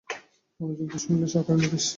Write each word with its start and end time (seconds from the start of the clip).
মনযোগ 0.59 0.87
দিয়ে 0.89 1.01
শুনেন, 1.03 1.21
সরকারি 1.33 1.59
নোটিশ। 1.63 1.85